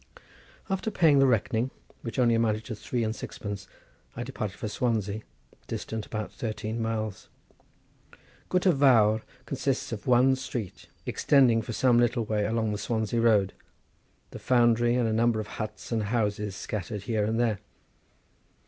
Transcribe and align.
After 0.67 0.89
paying 0.89 1.19
the 1.19 1.27
reckoning, 1.27 1.69
which 2.01 2.17
only 2.17 2.33
amounted 2.33 2.65
to 2.65 2.75
three 2.75 3.03
and 3.03 3.15
sixpence, 3.15 3.67
I 4.17 4.23
departed 4.23 4.57
for 4.57 4.67
Swansea, 4.67 5.21
distant 5.67 6.07
about 6.07 6.31
thirteen 6.31 6.81
miles. 6.81 7.29
Gutter 8.49 8.71
Vawr 8.71 9.21
consists 9.45 9.91
of 9.91 10.07
one 10.07 10.35
street, 10.35 10.87
extending 11.05 11.61
for 11.61 11.73
some 11.73 11.99
little 11.99 12.25
way 12.25 12.47
along 12.47 12.71
the 12.71 12.79
Swansea 12.79 13.21
road, 13.21 13.53
the 14.31 14.39
foundry, 14.39 14.95
and 14.95 15.07
a 15.07 15.13
number 15.13 15.39
of 15.39 15.45
huts 15.61 15.91
and 15.91 16.01
houses 16.01 16.55
scattered 16.55 17.03
here 17.03 17.23
and 17.23 17.39
there. 17.39 17.59